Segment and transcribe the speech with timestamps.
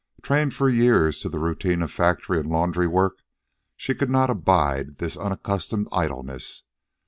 [0.23, 3.19] Trained for years to the routine of factory and laundry work,
[3.77, 6.63] she could not abide this unaccustomed idleness.